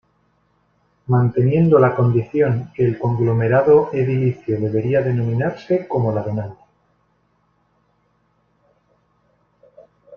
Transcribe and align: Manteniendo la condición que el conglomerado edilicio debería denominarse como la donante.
Manteniendo 1.05 1.77
la 1.77 1.93
condición 1.93 2.71
que 2.73 2.83
el 2.83 2.97
conglomerado 2.97 3.91
edilicio 3.93 4.59
debería 4.59 4.99
denominarse 5.03 5.87
como 5.87 6.11
la 6.11 6.23
donante. 6.23 6.61